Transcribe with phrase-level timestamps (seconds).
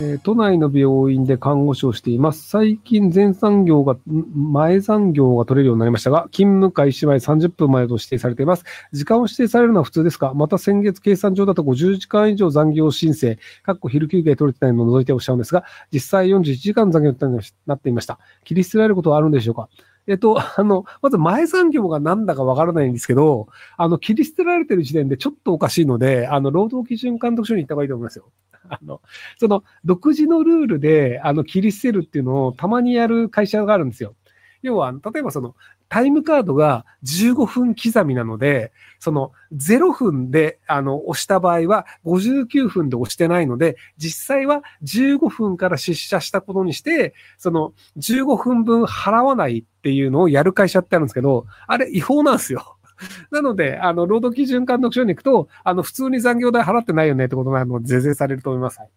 [0.00, 2.48] え都内の病院で看護師をしています。
[2.48, 8.64] 最近前産業が、前残業が取れるようになりましたが、勤務開始前30分までと指定されています。
[8.92, 17.28] 時間を指定されるのは普通ですが、また先月計算上だと50時間以上残業申請、かっこ昼休憩取れてないのを除いておっしゃるんですが、実際41時間残業と
[17.66, 18.20] なっていました。
[18.44, 19.68] 切り捨てられることはあるんでしょうか？
[20.06, 28.30] えっと、 あの、まず前産業が何だかわからないんですけど、あの、切り捨てられてる時点でちょっとおかしいので、あの、労働基準監督署に行った方がいいと思いますよ。
[28.68, 29.00] あの、
[29.38, 34.14] その、独自のルールで、あの、切り捨てるっていうのをたまにやる会社があるんですよ。
[34.62, 35.54] 要は、例えばその、
[35.88, 52.77] タイムカードが15分刻みなので、その0分であの押した場合は59分で押してないので、実際は15分から出社したことにして、その15分分払わないっていうのをやる会社ってあるんですけど、あれ違法なんですよ。
[53.30, 58.78] なので、あの、労働基準監督署に行くと、あの、普通に残業代払ってないよねってことなので、是々されると思います。
[58.80, 58.88] はい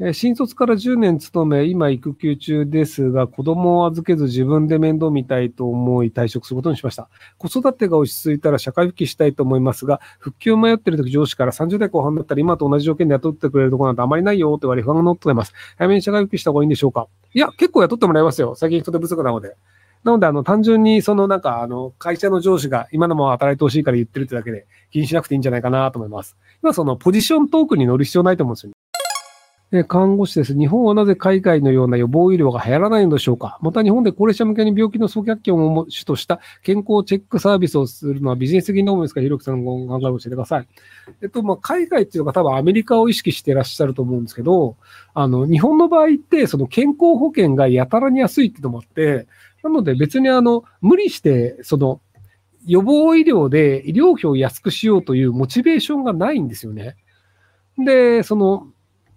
[0.00, 7.08] えー新卒から10年勤め、今育休中ですが、子供を預けず自分で面倒見たいと思い退職することにしました。
[7.38, 15.52] 子育てが落ち着いたら社会復帰したいと思いますが、復帰を迷っている時上司から30代後半だったら今と同じ条件で雇ってくれるところなんてあまりないよって言われ不安が乗ってます。
[15.78, 17.06] 早めに社会復帰した方がいいんでしょうか？
[17.32, 18.56] いや、結構雇ってもらいますよ。
[18.56, 19.54] 最近人手不足なので。
[20.04, 26.36] なので、あの、単純に、その、なんか、あの、会社の上司が今のまま働いてほしいから言ってるってだけで気にしなくていいんじゃないかなと思います。
[26.62, 28.74] 今、その、ポジショントークに乗る必要ないと思うんですよね。
[29.72, 30.56] え看護師です。
[30.56, 33.58] 日本はなぜ海外のような予防医療が流行らないのでしょうか？
[33.60, 39.20] また日本で高齢者向けに病気の早期発見を主とした健康チェックサービスをするのはビジネス的にどう思いますか？
[39.20, 40.68] ひろきさんのお考えを教えてください。
[41.22, 44.76] えっと、まあ、海外っていうのが多分アメリカを意識していらっしゃると思うんですけど、
[45.12, 49.26] あの、日本の場合って、その健康保険がやたらに安いってのもあって、
[49.64, 52.00] なので別にあの、無理して、その、
[52.66, 56.96] 予防医療で医療費を安くしようというモチベーションがないんですよね。
[57.78, 58.68] で、その、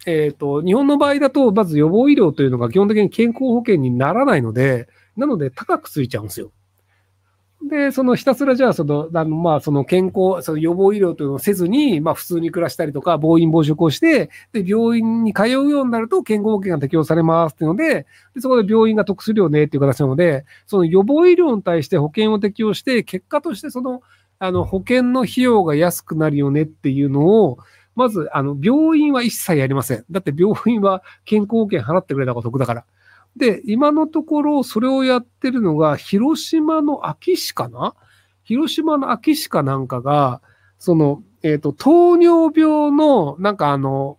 [0.06, 4.88] えっ、と、日本の場合だと、まず予防医療というのが基本的に健康保険にならないので、
[5.18, 6.52] なので高くついちゃうんですよ。
[7.63, 24.01] で、そのひたすらじゃあ、その、あの、まあ、その健康、その予防医療というのをせずに、まあ、普通に暮らしたりとか、暴飲暴食をして、で、病院に通うようになると健康保険が適用されますっていうので、でそこで病院が得するよねっていう形なので、その予防医療に対して保険を適用して、結果としてその、
[24.39, 27.57] あの、保険の費用が安くなるよねっていうのを、
[27.95, 30.06] まず、あの、病院は一切やりません。
[30.12, 32.85] だって病院は健康保険払ってくれた方が得だから。
[33.38, 37.94] で、今のところ、それをやってるのが、広島の安芸市かな？
[38.44, 40.42] 広島の安芸市かなんかが、
[40.80, 44.18] その、えっ、と、糖尿病の、なんかあの、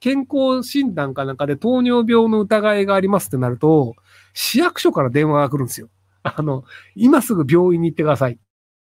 [0.00, 3.94] 健康診断かなんかで糖尿病の疑いがありますってなると、
[4.34, 5.88] 市役所から電話が来るんですよ。
[6.22, 6.64] あの、
[6.94, 8.38] 今すぐ病院に行ってください。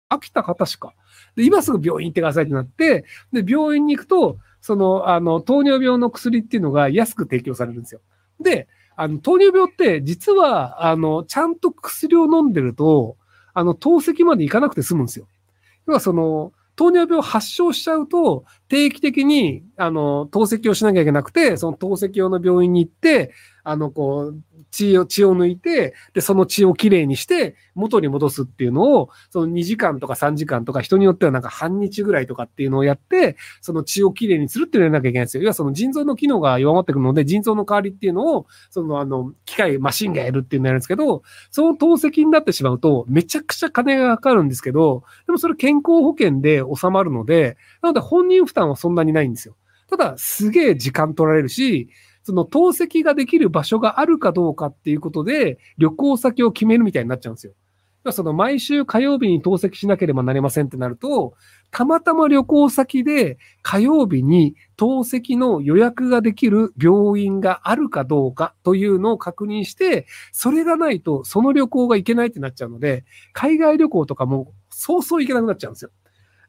[0.09, 0.93] 秋田方しか。
[1.35, 8.01] で、今すぐ病院行ってくださいってなって、で、病院に行くと、その、あの、糖尿病の薬っていうのが安く提供されるんですよ。
[8.39, 13.17] で、あの、糖尿病って実は、あの、ちゃんと薬を飲んでると、
[13.53, 15.27] あの、透析まで行かなくて済むんですよ。
[15.87, 23.31] 要はその、糖尿病発症しちゃうと、定期的に、あの、透析をしなきゃいけなくて、その透析用の病院に行って、
[23.63, 24.37] あの、こう、
[24.73, 35.43] 血を、血を抜いて、で、その血をきれいにして、元に戻すっていうのを、その2時間とか3時間とか、人によってはなんか半日ぐらいとかっていうのをやって、その血をきれいにするっていうのをやらなきゃいけないんですよ。
[35.43, 49.55] 要はその腎臓の機能が弱まってくるので、腎臓の代わりっていうのを、そのあの、機械、マシンがやるっていうのをやるんですけど、その透析になってしまうと、めちゃくちゃ金がかかるんですけど、でもそれ健康保険で収まるので、なので本人負担はそんなにないんですよ。
[49.89, 51.89] ただ、すげえ時間取られるし、
[52.23, 57.53] その透析ができる場所があるかどうかっていうことで、旅行先を決めるみたいになっちゃうんですよ。
[58.11, 61.35] その毎週火曜日に透析しなければなりませんってなると、
[61.71, 75.91] たまたま旅行先で火曜日に透析の予約ができる病院があるかどうかというのを確認して、それがないとその旅行が行けないってなっちゃうので、海外旅行とかもそうそう行けなくなっちゃうんですよ。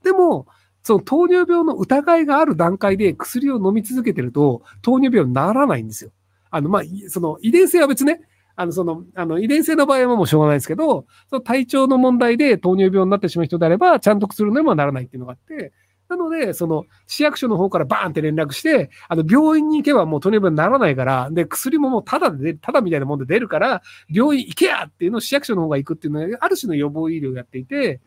[0.03, 0.47] でも、
[0.85, 6.11] その糖尿病の疑いがある段階で薬を飲み続けてると、糖尿病にならないんですよ。
[6.51, 8.21] あの、まあ、その遺伝性は別ね、
[8.55, 15.73] あの、その、あの、遺伝性の場合はもうしょうがないですけど、その体調の問題で糖尿病になってしまう人であれば、ちゃんと薬のにもならないっていうのがあって、
[16.09, 28.01] なので、その、市役所の方からバーンって連絡して、あの、病院に行けばもう糖尿病にならないから、で、薬ももうただで、ただみたいなもんで出るから、病院行けやっていうのを市役所の方が行くっていうのは、ある種の予防医療をやっていて、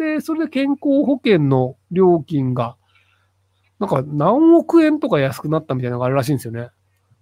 [0.00, 2.76] で、それで健康保険の料金が、
[3.78, 6.70] なんか何億円とか安くなったみたいなのがあるらしいんですよね。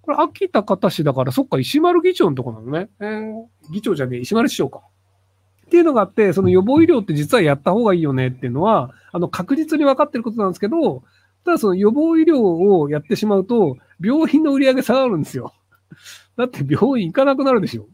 [0.03, 2.89] これ、秋田方市だから、そっか、石丸議長のとこなのね。
[3.01, 4.83] えー議長じゃねえ、石丸市長か。
[5.67, 11.03] っていうのがあって、その予防医療って実はやった方がいいよねっていうのは、あの、確実に分かってることなんですけど、
[11.45, 15.53] ただその予防医療をやってしまうと、病院の売り上げ下がるんですよ。
[16.37, 17.89] だって病院行かなくなるでしょ。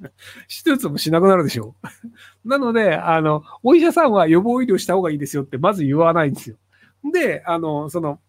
[0.48, 1.74] 手術もしなくなるでしょ。
[2.44, 6.56] なので、あの、お医者さんは予防医療した方がいいですよってまず言わないんですよ。
[7.12, 8.20] で、あの、その、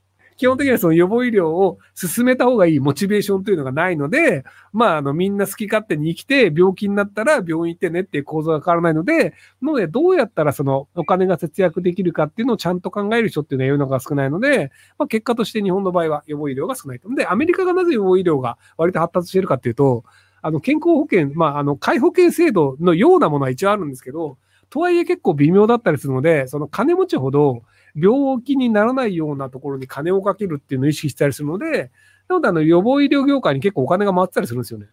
[0.41, 17.07] 基本的にはその予防医療を進めた方がいいモチベーションというのがないので、まあ、あの、みんな好き勝手に生きて、病気になったら病院行ってねっていう構造が変わらないので、ので、どうやったらそのお金が節約できるかっていうのをちゃんと考える人っていうのは世の中が少ないので、まあ、結果として日本の場合は予防医療が少ないと。
[17.13, 20.05] で、アメリカがなぜ予防医療が割と発達してるかっていうと、
[20.41, 24.37] あの、健康保険、まあ、あの、介保険制度のようなものは一応あるんですけど、
[24.69, 27.63] とはいえ結構微妙だったりするので、その金持ちほど、
[27.95, 31.91] 病気にならないようなところに金をかけるっていうのを意識したりするので、
[32.29, 34.87] なのであの予防医療業界に結構お金が回ってたりするんですよね。